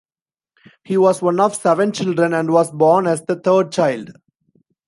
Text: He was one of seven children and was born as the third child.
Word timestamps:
He 0.83 0.97
was 0.97 1.21
one 1.21 1.39
of 1.39 1.55
seven 1.55 1.91
children 1.91 2.33
and 2.33 2.49
was 2.51 2.71
born 2.71 3.05
as 3.05 3.23
the 3.25 3.35
third 3.35 3.71
child. 3.71 4.09